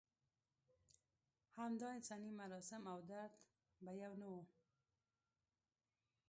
[1.57, 3.31] همدا انساني مراسم او درد
[3.81, 4.43] به یو نه و.